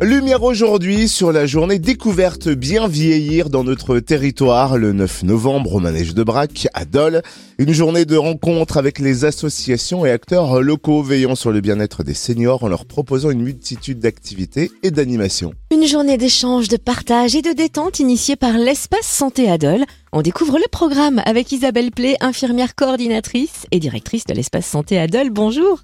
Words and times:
Lumière 0.00 0.42
aujourd'hui 0.42 1.06
sur 1.06 1.32
la 1.32 1.44
journée 1.44 1.78
découverte 1.78 2.48
bien 2.48 2.88
vieillir 2.88 3.50
dans 3.50 3.62
notre 3.62 3.98
territoire 3.98 4.78
le 4.78 4.94
9 4.94 5.24
novembre 5.24 5.74
au 5.74 5.80
manège 5.80 6.14
de 6.14 6.22
Brac 6.22 6.66
à 6.72 6.86
Dole. 6.86 7.20
Une 7.58 7.74
journée 7.74 8.06
de 8.06 8.16
rencontre 8.16 8.78
avec 8.78 8.98
les 8.98 9.26
associations 9.26 10.06
et 10.06 10.10
acteurs 10.10 10.62
locaux 10.62 11.02
veillant 11.02 11.34
sur 11.34 11.52
le 11.52 11.60
bien-être 11.60 12.04
des 12.04 12.14
seniors 12.14 12.64
en 12.64 12.68
leur 12.68 12.86
proposant 12.86 13.30
une 13.30 13.42
multitude 13.42 13.98
d'activités 13.98 14.70
et 14.82 14.90
d'animations. 14.90 15.52
Une 15.70 15.86
journée 15.86 16.16
d'échange, 16.16 16.68
de 16.68 16.78
partage 16.78 17.36
et 17.36 17.42
de 17.42 17.52
détente 17.52 18.00
initiée 18.00 18.36
par 18.36 18.56
l'espace 18.56 19.06
santé 19.06 19.50
à 19.50 19.58
Dole. 19.58 19.84
On 20.14 20.22
découvre 20.22 20.56
le 20.56 20.68
programme 20.70 21.20
avec 21.26 21.52
Isabelle 21.52 21.90
Play, 21.90 22.16
infirmière 22.20 22.74
coordinatrice 22.74 23.66
et 23.72 23.78
directrice 23.78 24.24
de 24.24 24.32
l'espace 24.32 24.66
santé 24.66 24.98
à 24.98 25.06
Dole. 25.06 25.30
Bonjour. 25.30 25.82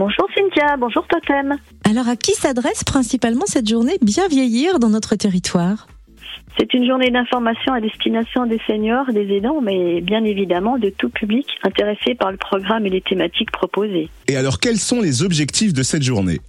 Bonjour 0.00 0.26
Cynthia, 0.34 0.78
bonjour 0.78 1.06
Totem. 1.06 1.58
Alors 1.84 2.08
à 2.08 2.16
qui 2.16 2.32
s'adresse 2.32 2.84
principalement 2.84 3.44
cette 3.44 3.68
journée 3.68 3.98
Bien 4.00 4.28
vieillir 4.28 4.78
dans 4.78 4.88
notre 4.88 5.14
territoire 5.14 5.86
c'est 6.58 6.74
une 6.74 6.86
journée 6.86 7.10
d'information 7.10 7.72
à 7.72 7.80
destination 7.80 8.44
des 8.44 8.60
seniors, 8.66 9.06
des 9.12 9.36
aidants, 9.36 9.60
mais 9.62 10.00
bien 10.00 10.24
évidemment 10.24 10.78
de 10.78 10.90
tout 10.90 11.08
public 11.08 11.46
intéressé 11.62 12.14
par 12.14 12.32
le 12.32 12.36
programme 12.36 12.84
et 12.86 12.90
les 12.90 13.00
thématiques 13.00 13.50
proposées. 13.52 14.10
Et 14.26 14.36
alors 14.36 14.58
quels 14.58 14.76
sont 14.76 15.00
les 15.00 15.22
objectifs 15.22 15.72
de 15.72 15.82
cette 15.82 16.02
journée? 16.02 16.40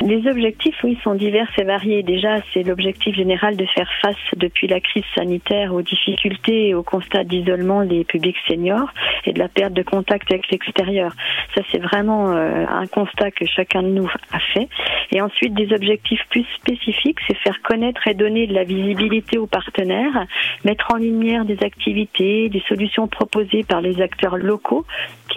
Les 0.00 0.26
objectifs, 0.28 0.76
oui, 0.84 0.96
sont 1.02 1.14
divers 1.14 1.48
et 1.58 1.64
variés. 1.64 2.02
Déjà, 2.02 2.36
c'est 2.52 2.62
l'objectif 2.62 3.16
général 3.16 3.56
de 3.56 3.66
faire 3.66 3.90
face 4.00 4.16
depuis 4.36 4.68
la 4.68 4.80
crise 4.80 5.04
sanitaire 5.14 5.74
aux 5.74 5.82
difficultés 5.82 6.68
et 6.68 6.74
au 6.74 6.84
constat 6.84 7.24
d'isolement 7.24 7.84
des 7.84 8.04
publics 8.04 8.36
seniors 8.46 8.90
et 9.24 9.32
de 9.32 9.38
la 9.38 9.48
perte 9.48 9.72
de 9.72 9.82
contact 9.82 10.30
avec 10.30 10.48
l'extérieur. 10.50 11.12
Ça, 11.54 11.62
c'est 11.70 11.78
vraiment 11.78 12.30
euh, 12.30 12.64
un 12.68 12.86
constat 12.86 13.32
que 13.32 13.44
chacun 13.46 13.82
de 13.82 13.88
nous 13.88 14.08
a 14.32 14.38
fait. 14.54 14.68
Et 15.10 15.20
ensuite, 15.20 15.54
des 15.54 15.72
objectifs 15.72 16.22
plus 16.30 16.46
spécifiques, 16.56 17.18
c'est 17.26 17.36
faire 17.38 17.60
connaître 17.62 18.06
et 18.06 18.14
donner 18.14 18.46
de 18.46 18.54
la 18.54 18.64
visibilité 18.64 19.38
aux 19.38 19.46
partenaires, 19.46 20.26
mettre 20.64 20.86
en 20.92 20.96
lumière 20.96 21.44
des 21.44 21.58
activités, 21.64 22.48
des 22.48 22.62
solutions 22.68 23.08
proposées 23.08 23.64
par 23.64 23.80
les 23.80 24.00
acteurs 24.00 24.36
locaux 24.36 24.84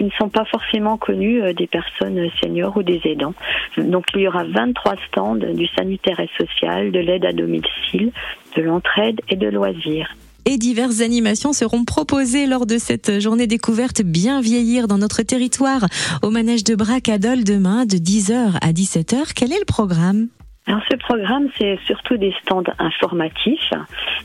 ne 0.02 0.10
sont 0.10 0.28
pas 0.28 0.44
forcément 0.44 0.96
connus 0.96 1.42
euh, 1.42 1.52
des 1.52 1.66
personnes 1.66 2.28
seniors 2.40 2.76
ou 2.76 2.82
des 2.82 3.00
aidants. 3.04 3.34
Donc, 3.76 4.04
il 4.14 4.22
y 4.22 4.28
aura 4.28 4.44
23 4.44 4.94
stands 5.08 5.36
du 5.36 5.66
sanitaire 5.68 6.20
et 6.20 6.30
social, 6.38 6.90
de 6.90 6.98
l'aide 6.98 7.24
à 7.24 7.32
domicile, 7.32 8.12
de 8.56 8.62
l'entraide 8.62 9.20
et 9.28 9.36
de 9.36 9.48
loisirs 9.48 10.14
et 10.44 10.58
diverses 10.58 11.00
animations 11.00 11.52
seront 11.52 11.84
proposées 11.84 12.46
lors 12.46 12.66
de 12.66 12.78
cette 12.78 13.20
journée 13.20 13.46
découverte 13.46 14.02
Bien 14.02 14.40
vieillir 14.40 14.88
dans 14.88 14.98
notre 14.98 15.22
territoire 15.22 15.86
au 16.22 16.30
manège 16.30 16.64
de 16.64 16.74
Bracadol 16.74 17.44
demain 17.44 17.86
de 17.86 17.96
10h 17.96 18.58
à 18.60 18.72
17h. 18.72 19.32
Quel 19.34 19.52
est 19.52 19.58
le 19.58 19.64
programme? 19.64 20.28
Alors 20.66 20.80
ce 20.88 20.96
programme, 20.96 21.48
c'est 21.58 21.78
surtout 21.86 22.16
des 22.16 22.32
stands 22.42 22.62
informatifs 22.78 23.72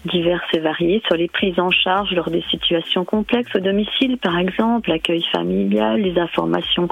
divers 0.05 0.43
et 0.53 0.59
variés 0.59 1.01
sur 1.07 1.15
les 1.15 1.27
prises 1.27 1.59
en 1.59 1.71
charge 1.71 2.11
lors 2.13 2.29
des 2.29 2.43
situations 2.51 3.05
complexes 3.05 3.55
au 3.55 3.59
domicile, 3.59 4.17
par 4.17 4.37
exemple, 4.37 4.89
l'accueil 4.89 5.23
familial, 5.31 5.99
les 5.99 6.19
informations 6.19 6.87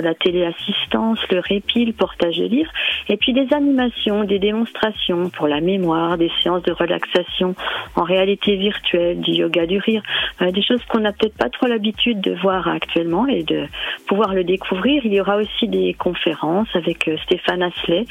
la 0.00 0.14
téléassistance, 0.14 1.18
le 1.30 1.40
répit, 1.40 1.84
le 1.84 1.92
portage 1.92 2.36
de 2.38 2.44
livres, 2.44 2.70
et 3.08 3.16
puis 3.16 3.32
des 3.32 3.52
animations, 3.52 4.24
des 4.24 4.38
démonstrations 4.38 5.30
pour 5.30 5.48
la 5.48 5.60
mémoire, 5.60 6.18
des 6.18 6.30
séances 6.42 6.62
de 6.62 6.72
relaxation 6.72 7.54
en 7.94 8.02
réalité 8.02 8.56
virtuelle, 8.56 9.20
du 9.20 9.32
yoga 9.32 9.66
du 9.66 9.78
rire, 9.78 10.02
euh, 10.42 10.50
des 10.50 10.62
choses 10.62 10.82
qu'on 10.88 11.00
n'a 11.00 11.12
peut-être 11.12 11.36
pas 11.36 11.50
trop 11.50 11.66
l'habitude 11.66 12.20
de 12.20 12.34
voir 12.34 12.68
actuellement 12.68 13.26
et 13.26 13.42
de 13.42 13.66
pouvoir 14.08 14.34
le 14.34 14.44
découvrir. 14.44 15.02
Il 15.04 15.12
y 15.12 15.20
aura 15.20 15.36
aussi 15.36 15.68
des 15.68 15.94
conférences 15.94 16.68
avec 16.74 17.08
euh, 17.08 17.16
Stéphane 17.24 17.62
Asley 17.62 18.04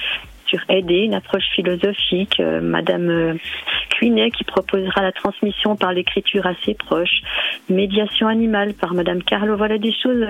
aider, 0.70 1.00
une 1.00 1.14
approche 1.14 1.46
philosophique, 1.56 2.40
euh, 2.40 2.62
Madame 2.62 3.38
Cuinet 3.96 4.32
qui 4.32 4.44
proposera 4.44 5.02
la 5.02 5.12
transmission 5.12 5.76
par 5.76 5.94
l'écriture 5.94 6.46
assez 6.46 6.74
proche, 6.74 7.22
médiation 7.70 8.28
animale 8.28 8.74
par 8.74 8.94
Madame 8.94 9.24
Carlo. 9.24 9.56
Voilà 9.58 9.78
des 9.78 9.94
choses 9.94 10.26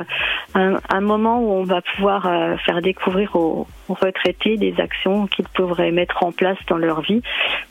un, 0.55 0.99
moment 0.99 1.39
où 1.39 1.53
on 1.53 1.63
va 1.63 1.81
pouvoir 1.95 2.29
faire 2.65 2.81
découvrir 2.81 3.37
aux, 3.37 3.65
aux 3.87 3.93
retraités 3.93 4.57
des 4.57 4.77
actions 4.77 5.27
qu'ils 5.27 5.47
pourraient 5.47 5.91
mettre 5.91 6.21
en 6.21 6.33
place 6.33 6.57
dans 6.67 6.77
leur 6.77 6.99
vie 6.99 7.21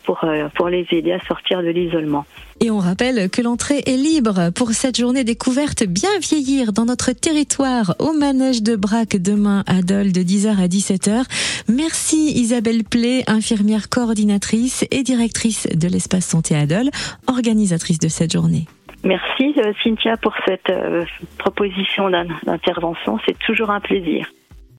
pour, 0.04 0.24
pour 0.54 0.70
les 0.70 0.86
aider 0.90 1.12
à 1.12 1.20
sortir 1.20 1.62
de 1.62 1.68
l'isolement. 1.68 2.24
Et 2.64 2.70
on 2.70 2.78
rappelle 2.78 3.28
que 3.28 3.42
l'entrée 3.42 3.82
est 3.86 3.96
libre 3.96 4.50
pour 4.54 4.70
cette 4.70 4.96
journée 4.96 5.24
découverte 5.24 5.82
bien 5.82 6.10
vieillir 6.20 6.72
dans 6.72 6.84
notre 6.84 7.10
territoire 7.10 7.96
au 7.98 8.12
manège 8.12 8.62
de 8.62 8.76
Brac 8.76 9.16
demain 9.16 9.64
à 9.66 9.82
Dole 9.82 10.12
de 10.12 10.20
10h 10.20 10.62
à 10.62 10.68
17h. 10.68 11.24
Merci 11.68 12.30
Isabelle 12.36 12.84
Play, 12.84 13.24
infirmière 13.26 13.88
coordinatrice 13.88 14.86
et 14.92 15.02
directrice 15.02 15.66
de 15.74 15.88
l'espace 15.88 16.26
santé 16.26 16.54
à 16.54 16.66
Dole, 16.66 16.90
organisatrice 17.26 17.98
de 17.98 18.06
cette 18.06 18.32
journée. 18.32 18.66
Merci 19.02 19.54
euh, 19.58 19.72
Cynthia 19.82 20.16
pour 20.16 20.32
cette 20.46 20.70
euh, 20.70 21.04
proposition 21.38 22.10
d'intervention, 22.10 23.18
c'est 23.26 23.36
toujours 23.40 23.70
un 23.70 23.80
plaisir. 23.80 24.28